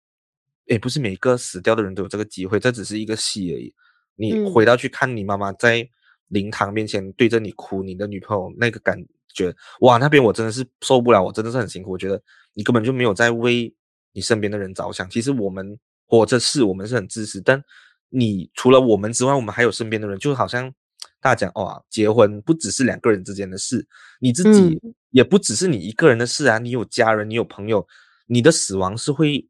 [0.66, 3.74] 也不是每个死掉的人都有这个机会，这只是一个戏而已。
[4.14, 5.90] 你回到去看你妈妈在
[6.28, 9.04] 灵堂面前对着你哭，你的女朋友那个感。
[9.34, 11.92] 觉得哇，那边我真的是受不了，我真的是很辛苦。
[11.92, 12.20] 我觉得
[12.54, 13.72] 你根本就没有在为
[14.12, 15.08] 你身边的人着想。
[15.08, 17.62] 其实我们活着是我们是很自私，但
[18.08, 20.18] 你除了我们之外，我们还有身边的人。
[20.18, 20.72] 就好像
[21.20, 23.86] 大家讲哦，结婚不只是两个人之间的事，
[24.18, 26.58] 你自己也不只是你一个人的事啊。
[26.58, 27.86] 你有家人，你有朋友，
[28.26, 29.46] 你的死亡是会，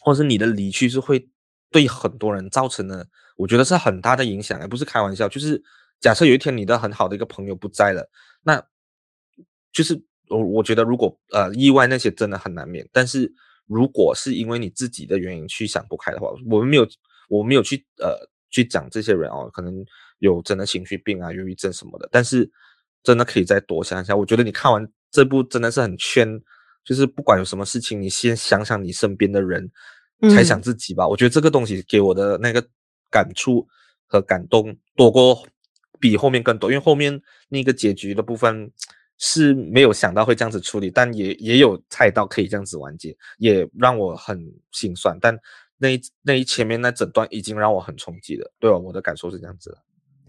[0.00, 1.28] 或者是你的离去是会
[1.70, 5.28] 对很多人造成的，我觉得是很大的影响，也不是开玩笑。
[5.28, 5.62] 就是
[6.00, 8.08] 假设有一天你的很好的一个朋友不在了，
[8.42, 8.64] 那。
[9.74, 13.30] 就是我我觉得如果呃意外那些真的很难免，但是
[13.66, 16.88] 如果是因为你自己的原因去想不开的话，我们没有
[17.28, 18.16] 我没有去呃
[18.50, 19.84] 去讲这些人哦，可能
[20.20, 22.48] 有真的情绪病啊、忧郁症什么的，但是
[23.02, 24.14] 真的可以再多想一下。
[24.14, 26.40] 我觉得你看完这部真的是很圈，
[26.84, 29.68] 就是不管有什么事情，你先想想你身边的人，
[30.30, 31.04] 才想自己吧。
[31.04, 32.64] 嗯、我觉得这个东西给我的那个
[33.10, 33.66] 感触
[34.06, 35.44] 和感动多过
[35.98, 38.70] 比后面更多，因为后面那个结局的部分。
[39.18, 44.38] 是没有想到会这样子处理，但也也有猜到可以这样子完结，也让我很
[44.72, 45.16] 心酸。
[45.20, 45.38] 但
[45.78, 48.76] 那一那一前面那整段已经让我很冲击了，对吧？
[48.76, 49.78] 我的感受是这样子的。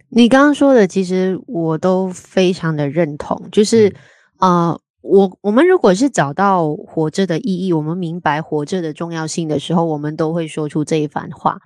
[0.09, 3.49] 你刚刚说的，其实我都非常的认同。
[3.51, 3.93] 就是
[4.39, 11.59] 呃，我我们如果是找到活着的意义，我们明白活着的重要性的时候，我们都会说出这一番话。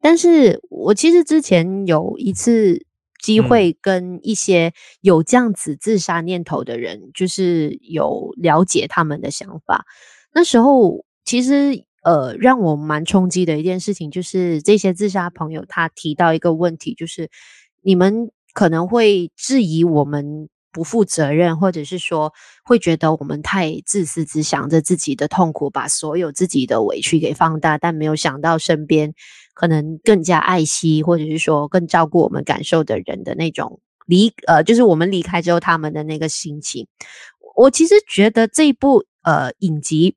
[0.00, 2.84] 但是我其实之前有一次。
[3.24, 9.86] 机会跟一些有这样子自杀念头的人，嗯、就是有了解他们的想法。
[10.34, 17.30] 那时候其实呃，让我蛮冲击的一件事情，就是这些自杀朋友他提到一个问题，就是
[17.82, 22.30] 你们可能会质疑我们不负责任，或者是说
[22.62, 29.14] 会觉得我们太自私，只想着自己的痛苦，把所有自己的委屈给放大，但没有想到身边。
[29.54, 36.88] 可能更加爱惜，或者是说更照顾我们感受的人的那种离呃，就是我们离开之后他们的那个心情。
[37.56, 40.16] 我其实觉得这一部呃影集，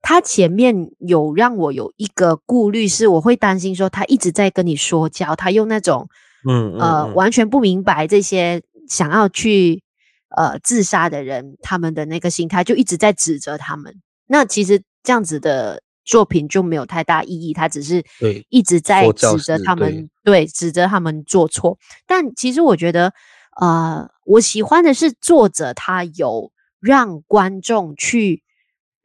[0.00, 6.08] 它前面有让我有一个顾虑，是我会担心说他一直在跟你说教，他用那种
[6.48, 9.82] 嗯，呃完全不明白这些想要去
[10.34, 13.94] 呃自杀的人他们的那个心态，就一直在指责他们。
[14.26, 15.82] 那其实这样子的。
[16.04, 18.04] 作品就没有太大意义，他只是
[18.48, 21.78] 一直在指责他们，对，对，指责他们做错。
[22.06, 23.12] 但其实我觉得，
[23.60, 28.42] 呃，我喜欢的是作者他有让观众去，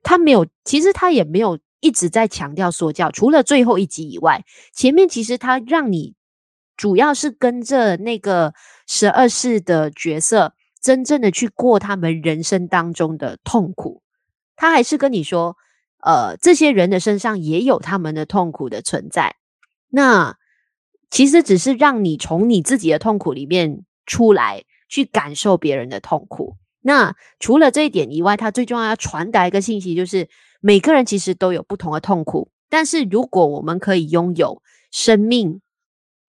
[0.01, 6.15] 他没有，其实他也没有一直在强调说教，除了最后一集以外，前面其实他让你
[6.75, 8.53] 主要是跟着那个
[8.87, 14.01] 十二世的角色，真正的去过他们人生当中的痛苦，
[14.55, 15.55] 他还是跟你说。
[15.99, 19.35] 呃，这些人的身上也有他们的痛苦的存在。
[19.89, 20.37] 那
[21.09, 26.57] 其实只是让你从你自己的痛苦里面出来，去感受别人的痛苦。
[26.81, 30.29] 那除了这一点以外，他最重要要传达一个信息，就是
[30.61, 32.51] 每个人其实都有不同的痛苦。
[32.69, 35.61] 但是如果我们可以拥有生命，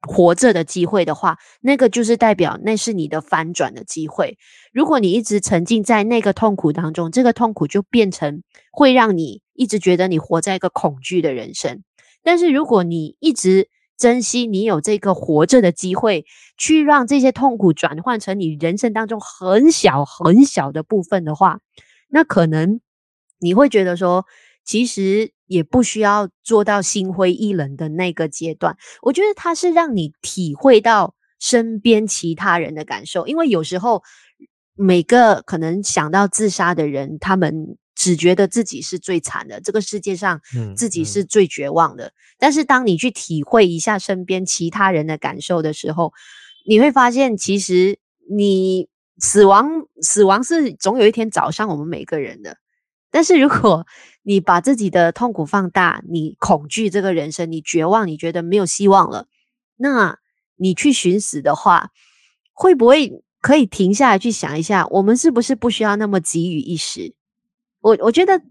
[0.06, 4.38] 活着的机会的话，那个就是代表那是你的翻转的机会。
[4.72, 11.82] 如果你一直沉浸在那个痛苦当中，这个痛苦就变成会让你一直觉得你活在一个恐惧的人生。
[12.22, 16.24] 但是如果你一直珍惜你有这个活着的机会，
[16.56, 21.58] 去让这些痛苦转换成你人生当中很小很小的部分的话，
[22.08, 22.80] 那可能
[23.40, 24.26] 你会觉得说，
[24.64, 25.32] 其实。
[25.48, 34.02] 也不需要做到心灰意冷的那个阶段，我觉得它是让你体会到身边其他人的感受，因为有时候
[34.76, 40.40] 每个可能想到自杀的人，他们只觉得自己是最惨的，这个世界上
[40.76, 42.06] 自己是最绝望的。
[42.06, 46.12] 嗯嗯、但是当你去体会一下身边其他人的感受的时候，
[46.66, 47.98] 你会发现，其实
[48.30, 49.68] 你死亡，
[50.02, 52.56] 死亡是总有一天找上我们每个人的。
[53.10, 53.86] 但是如果
[54.22, 59.26] 你把自己的痛苦放大，你恐惧这个人生，你绝望，你觉得没有希望了，
[59.76, 60.18] 那
[60.56, 61.90] 你去寻死的话，
[62.52, 67.14] 会不会可以停下来去想一下，我们是不是不需要那么急于一时？
[67.80, 68.42] 我我觉得，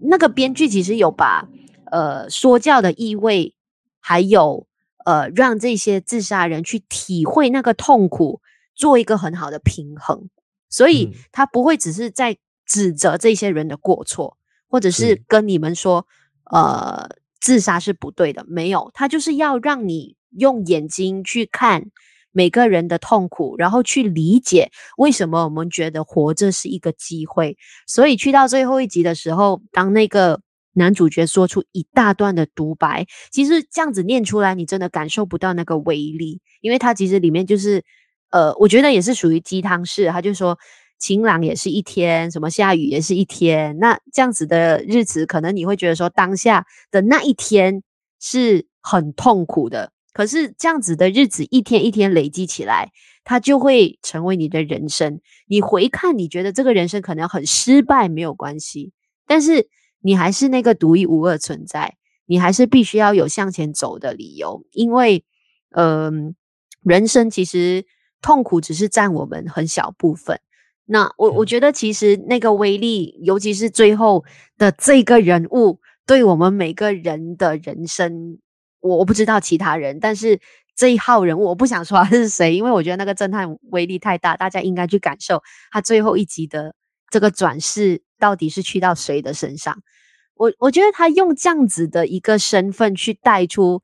[0.00, 1.48] 那个编剧其实有把
[1.90, 3.54] 呃说教的意味，
[4.00, 4.66] 还有
[5.04, 8.40] 呃让这些自杀人去体会那个痛苦，
[8.74, 10.28] 做一个很好的平衡，
[10.68, 12.36] 所以他不会只是在
[12.72, 16.06] 指责这些人的过错，或者是跟你们说
[16.50, 17.08] 呃
[17.40, 21.90] 自杀是不对的，没有，他就是要让你用眼睛去看。
[22.34, 27.58] 每个人的痛苦，然后去理解为什么我们觉得活着是一个机会。
[27.86, 30.40] 所以去到最后一集的时候，当那个
[30.72, 37.84] 男主角说出一大段的独白，其实这样子念出来，你真的感受不到那个威力，因为他其实里面就是，
[38.30, 40.08] 呃，我觉得也是属于鸡汤式。
[40.08, 40.58] 他就说
[41.02, 43.76] 晴朗也是一天，什么下雨也是一天。
[43.78, 47.82] 那这样子的日子，可能你会觉得说当下的那一天
[48.20, 49.90] 是很痛苦的。
[50.12, 52.92] 可是这样子的日子一天一天累积起来，
[53.24, 55.20] 它就会成为你的人生。
[55.48, 58.92] 你回看，你觉得这个人生可能很失败，没有关系，
[59.26, 59.68] 但是
[60.02, 64.64] 你还是那个独一无二存在，你还是必须要有向前走的理由。
[64.70, 65.24] 因为，
[65.70, 66.36] 嗯、
[66.84, 67.84] 人生其实
[68.20, 70.38] 痛苦只是占我们很小部分。
[70.84, 74.24] 那我我觉得，其实那个威力，尤其是最后
[74.58, 78.38] 的这个人物，对我们每个人的人生。
[78.80, 80.40] 我我不知道其他人，但是
[80.74, 85.40] 这一号人物我不想说他是谁，因为我觉得那个侦探威力太大，大家应该去感受
[85.70, 86.74] 他最后一集的
[87.08, 89.78] 这个转世到底是去到谁的身上。
[90.34, 93.80] 我我觉得他用这样子的一个身份去带出，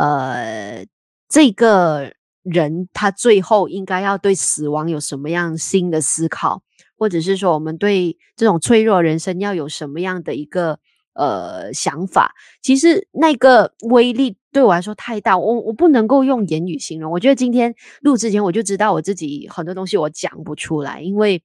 [0.00, 0.84] 呃，
[1.28, 2.12] 这个
[2.44, 6.62] 人他最后应该要对死亡有什么样新的思考，
[6.96, 10.78] 或者是说我们对这种脆弱人生要有什么样的一个。
[11.16, 17.12] 呃，想法其实那个威力对我来说太大，我我不能够用言语形容。
[17.12, 21.40] 我觉得今天录之前我就知道我自己很多东西我讲不出来，因为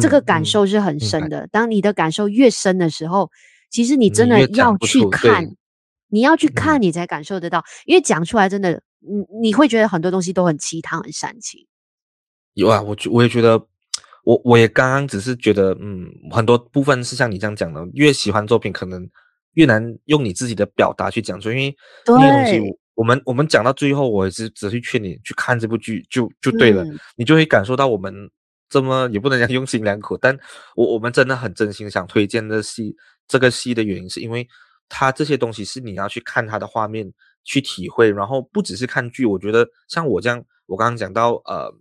[0.00, 1.40] 这个感受是很深的。
[1.40, 3.30] 嗯嗯、当你的感受越深的时候，
[3.70, 5.56] 其实你真的要去看，
[6.08, 7.58] 你，要去看，你才感受得到。
[7.58, 11.66] 嗯、因为讲出来真的，你你会觉得很多东西都很鸡汤、很煽情。
[12.54, 13.66] 有啊，我我也觉得。
[14.24, 19.04] 我我也刚刚只是觉得，嗯，很多部分是像你这样讲的，越喜欢作品，可能
[19.54, 28.14] 越难用你自己的表达去讲出，因为那些东西，我们我们讲到最后，我也是只是劝你去看这部剧，就就对了，嗯，你就会感受到我们
[28.68, 30.38] 这么也不能讲用心良苦，但
[30.76, 32.94] 我我们真的很真心想推荐的戏，
[33.26, 34.46] 这个戏的原因是因为
[34.92, 37.10] 它这些东西是你要去看它的画面
[37.42, 41.74] 去体会，然后不只是看剧，我觉得像我这样，我刚刚讲到呃。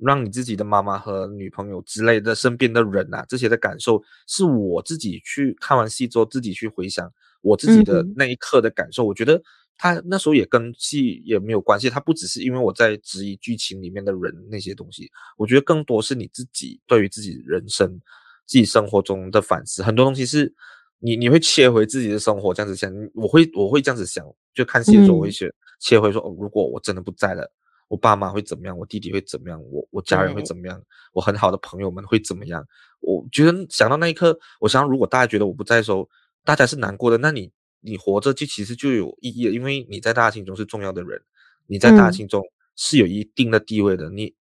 [0.00, 9.02] 让你自己的妈妈和女朋友之类的身边的人啊，这些的感受是我自己去看完戏之后自己去回想我自己的那一刻的感受。
[9.02, 9.42] 嗯、我觉得
[9.76, 18.00] 他那时候也跟戏也没有关系，他不只是因为我在质疑剧情里面的人那些东西，我觉得更多是你自己对于自己人生、
[18.46, 19.82] 自己生活中的反思。
[19.82, 20.54] 很多东西是
[20.98, 27.50] 你你会切回自己的生活这样子想，我会我会这样子想，就看戏的时候我会切切回说，哦，如果我真的不在了。
[27.88, 28.76] 我爸妈会怎么样？
[28.76, 29.58] 我弟弟会怎么样？
[29.70, 30.78] 我我家人会怎么样？
[31.14, 32.62] 我很好的朋友们会怎么样？
[33.00, 36.06] 我觉得想到那一刻，我想如果大家觉得我不在的时候，
[36.44, 41.18] 大家是难过的，那你你活着就其实就有意义了，因为你在大家心中是重要的人，
[41.66, 42.44] 你在大家心中
[42.76, 44.34] 是有一定的地位的，嗯、你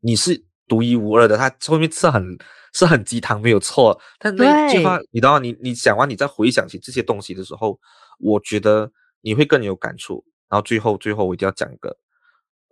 [0.00, 1.36] 你是独一无二的。
[1.36, 2.38] 他后面是很
[2.72, 4.00] 是很鸡汤，没有错。
[4.20, 7.78] 但那句话，你知道，你你讲完，你再回想起这些东西的时候，
[8.20, 10.24] 我觉得你会更有感触。
[10.48, 11.96] 然后最后最后，我一定要讲一个。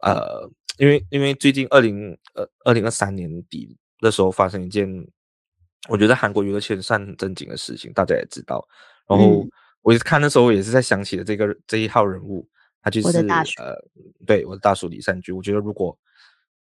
[0.03, 4.89] 呃，因为因为最近二零呃二零二三年底的时候发生一件，
[5.89, 8.65] 我觉得韩国娱乐圈算很正经的事情，大家也知道。
[9.09, 9.45] 然后
[9.83, 12.49] 我一看的时候，也是在想起了这个这一号人物，
[12.81, 13.75] 他就是呃，
[14.25, 15.35] 对，我的大叔李善均。
[15.35, 15.99] 我觉得如果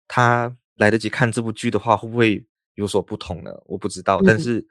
[0.07, 3.51] 他来得及看这部剧的话，会不会有所不同呢？
[3.67, 4.65] 我不知道，但是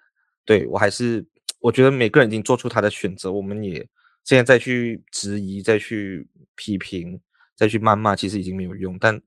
[0.44, 1.24] 对我还是
[1.60, 3.88] 我觉得每个人已经做出他的选择，我们也
[4.24, 7.20] 现在再去质疑，再去批评。
[7.58, 8.96] 再去谩骂，其实已经没有用。
[9.00, 9.20] 但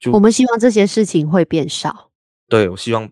[0.00, 2.10] 就我们希望这些事情会变少。
[2.48, 3.06] 对，我希望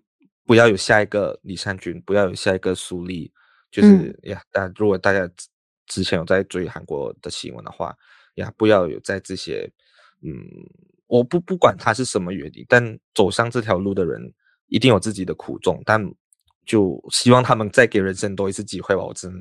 [0.47, 3.31] 不要有下一个李善均，不要有下一个苏丽。
[3.71, 5.31] 就是、嗯、呀，但如果大家
[5.85, 7.95] 之前有在追韩国的新闻的话，
[8.37, 9.71] 呀，不要有在这些，
[10.23, 10.33] 嗯，
[11.07, 14.21] 我不不管他是什么原因，但走上这条路的人
[14.69, 15.83] 一定有自己的苦衷。
[15.85, 16.03] 但
[16.67, 19.05] 就希望他们再给人生多一次机会吧。
[19.05, 19.33] 我真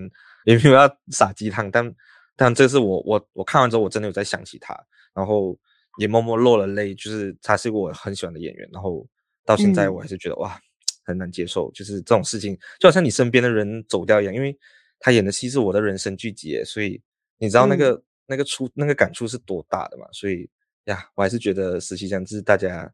[0.46, 1.96] 也没有要撒鸡汤，但
[2.36, 4.78] 但这是我我我看完之后，我真的有在想起他。
[5.14, 5.58] 然后
[6.00, 9.08] 也默默落了泪，就是他是一个我很喜欢的演员，然后
[9.46, 10.60] 到现在我还是觉得、嗯、哇，
[11.06, 14.58] 很难接受，就是这种事情，就好像你身边的人走掉一样，因为
[15.00, 17.00] 他演的戏是我的人生剧集，所以
[17.38, 20.08] 你知道那个、嗯、那个触那个感触是多大的嘛？
[20.12, 20.50] 所以
[20.86, 22.92] 呀，我还是觉得实习将至大家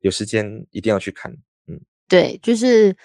[0.00, 1.32] 有时间一定要去看。
[1.66, 2.96] 嗯，对，就是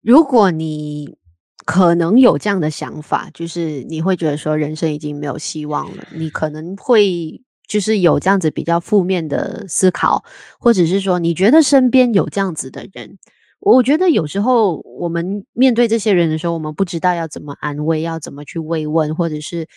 [0.00, 1.16] 如果你
[1.64, 7.42] 可能有这样的想法，就是你会觉得说人生已经没有希望了，你可能会。
[7.70, 10.24] 就是有这样子比较负面的思考，
[10.58, 13.16] 或者是说你觉得身边有这样子的人，
[13.60, 19.68] 我觉得有时候我们面对这些人的时候，我们不知道要怎么安慰，要怎么去慰问，或者是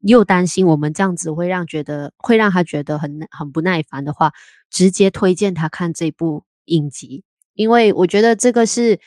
[0.00, 4.32] 又担心我们这样子会让觉得会让他觉得很很不耐烦的话，
[4.70, 7.24] 直接推荐他看这部影集，
[7.54, 9.00] 因为我觉得这个是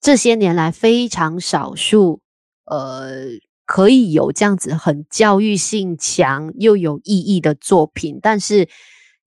[0.00, 2.20] 这些年来非常少数，
[2.64, 3.38] 呃。
[3.70, 8.66] 可以有这样子很教育性强又有意义的作品，但是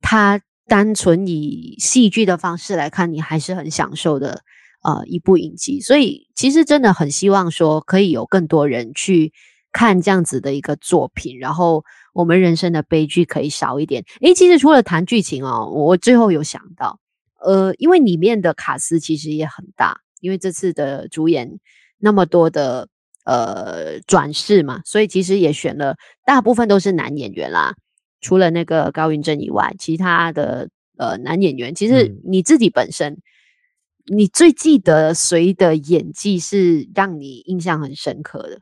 [0.02, 4.42] 它单纯以戏剧的方式来看，你还是很享受的
[4.82, 5.80] 呃一部影集。
[5.80, 9.32] 所以其实真的很希望说可以有更多人去
[9.72, 14.04] 看这样子的一个作品，然后我们人生的悲剧可以少一点。
[14.22, 17.00] 诶，其实除了谈剧情哦，我最后有想到，
[17.40, 21.60] 呃，因为里面的卡司其实也很大，因为这次的主演
[22.00, 22.88] 那么多的。
[23.24, 25.96] 呃，转世嘛，所以其实也选了
[26.26, 27.76] 大部分都是男演员啦，
[28.20, 38.60] 除了那个高云正以外，其他的呃男演员，其实你自己本身，嗯、你最记得谁的演技是让你印象很深刻的？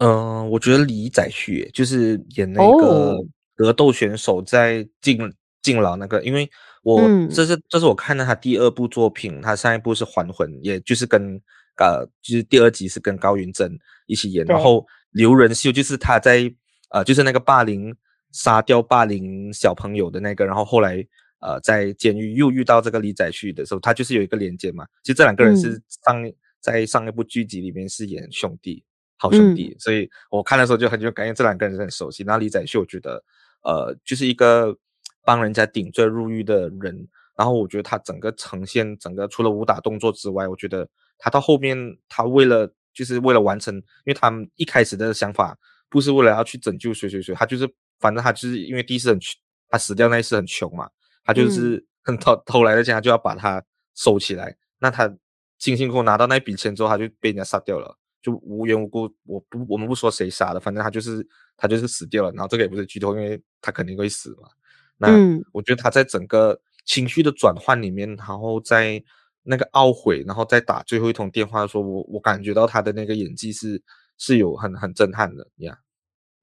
[0.00, 3.16] 嗯、呃，我觉得李宰旭就是演那个
[3.54, 5.18] 格斗选手在进
[5.62, 6.50] 进牢那个，因为
[6.82, 11.40] 我、嗯、这是这是我看到他第二部作品，他上一部是还魂，也就是跟。
[11.76, 13.74] 呃，就是第二集是跟高云真
[14.04, 16.52] 一起演，然后刘仁秀就是他在
[16.90, 17.96] 呃，就是那个霸凌
[18.32, 21.02] 杀掉霸凌小朋友的那个，然后后来
[21.38, 24.84] 呃在监狱又遇到这个李宰旭的时候，他就是有一个连接嘛。
[25.02, 28.84] 其实这两个人是上、嗯、在上一部剧集里面是演兄弟，
[29.20, 32.24] 好兄弟，嗯、所以我看的时候就很就感觉，这两个人很熟悉。
[32.24, 33.22] 那李宰旭我觉得
[33.62, 34.76] 呃就是一个
[35.24, 37.06] 帮人家顶罪入狱的人，
[37.36, 40.88] 然后我觉得他整个呈现整个除了武打动作之外，我觉得。
[41.22, 41.76] 他到后面，
[42.08, 45.54] 他为了就是为了完成，因为他们一开始的想法
[45.90, 50.88] 不是为了要去拯救谁谁谁，他就是反正他就是因为第一次很穷，他死掉那一次很穷嘛，
[51.22, 53.62] 他就是很偷偷来的钱，他就要把他
[53.94, 54.56] 收起来。
[54.78, 55.14] 那他
[55.58, 62.30] 辛辛苦苦拿到那笔钱之后，他就被人家杀掉了，就无缘无故，我不我们不说谁杀的，反正他就是他就是死掉了。
[62.32, 64.48] 然后这个也不是剧透，因为他肯定会死嘛。
[64.96, 65.08] 那
[65.52, 69.02] 我觉得他在整个情绪的转换里面，然后在。
[69.42, 73.82] 那个懊悔，然后再打最后一通电话，说我我感觉到他的那个演技是
[74.18, 75.78] 是有很很震撼的呀。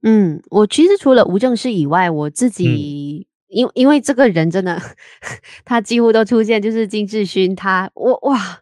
[0.01, 4.81] 嗯，我其实除了吴正式以外，我自己、嗯、因因为这个人真的，
[5.63, 8.61] 他几乎都出现，就是金志勋，他我哇，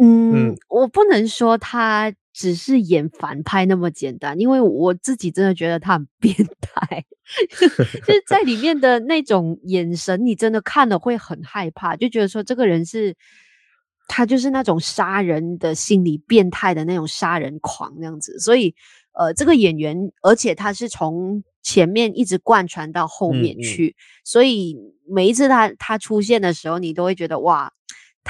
[0.00, 7.04] 嗯，嗯我不能说他只是演反派那么简单，因为我自己真的觉得他很 变态。
[7.50, 13.16] 就是在里面的那种眼神，你真的看了会很害怕，就觉得说这个人是。
[14.10, 18.74] 他就是那种杀人的心理变态的那种杀人狂那样子，所以
[19.12, 27.70] 呃，这个演员，而且他是从前面一直贯穿到后面去，嗯嗯、所以每一次他他出现的时候，你都会觉得哇，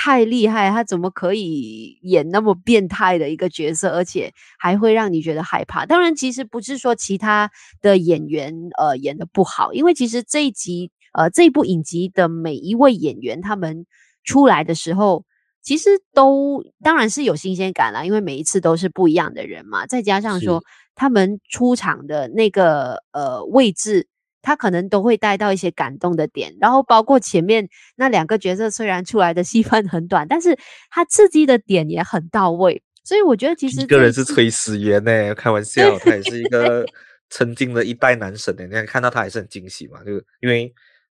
[0.00, 0.70] 太厉害！
[0.70, 5.84] 他怎么可以演那么变态的一个角色，而且还会让你觉得害怕？
[5.84, 7.50] 当然，其实不是说其他
[7.82, 13.86] 的演员呃演得不好，因为其实这一集呃这一部影集的每一位演员他们
[14.22, 15.24] 出来的时候。
[15.60, 24.06] 其实都当然是有新鲜感啦，因为每一次都是不一样的人嘛，再加上说他们出场的那个呃位置，
[24.42, 30.58] 他可能都会带到一些感动的点，然后包括前面那两个角色虽然出来的戏份很短，但是
[30.90, 36.86] 他刺激的点也很到位，所以我觉得其实一个人是崔始源呢，开玩笑，他也是一个
[37.30, 40.72] 曾经的一代男神呢，你看看到他还是很惊喜嘛，就是因为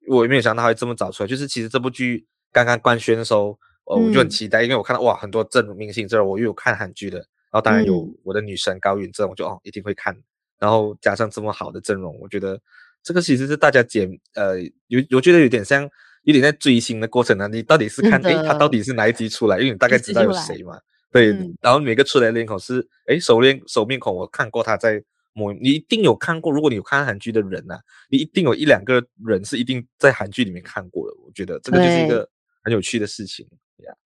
[0.08, 3.58] 我也没有想到他会这么早出来，就是其实这部剧刚刚官宣的时候。
[3.86, 10.16] 呃，我就很期待，嗯、因为我看到哇，很多正明星这儿，我又有看韩剧的，然后当然有我的女神高允贞，我就哦一定会看，
[10.58, 12.58] 然后加上这么好的阵容，我觉得
[13.04, 15.84] 这个其实是大家解呃有，我觉得有点像
[16.24, 17.48] 有点在追星的过程呢、啊。
[17.48, 19.60] 你到底是看诶他到底是哪一集出来？
[19.60, 20.80] 因为你大概知道有谁嘛，
[21.12, 31.16] 对，嗯、然后每个出来的脸孔是诶熟脸熟面孔，我看过他在某，你一定有看过，如果你有看韩剧的人呐、啊，你一定有一两个人是一定在韩剧里面看过的。
[31.26, 32.28] 我觉得这个就是一个
[32.64, 33.46] 很有趣的事情。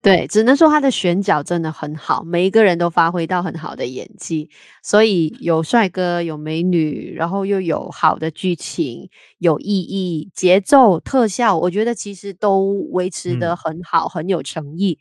[0.02, 4.50] 对，只能说他的选角真的很好，每一个人都发挥到很好的演技，
[4.82, 9.08] 所以有帅哥，有美女，然后又有好的剧情，
[9.38, 14.98] 有意义、节奏、特效，我觉得其实都维持得很好，嗯、很有诚意。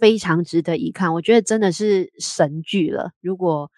[0.00, 1.12] 非常值得一看。
[1.12, 3.10] 我觉得真的是神剧了。
[3.20, 3.72] 如果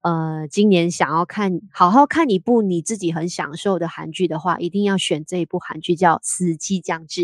[0.00, 7.20] 呃今年想要看好好看一部你自己很享受的韩剧的话，一定要选这一部韩剧，叫《死期将至》。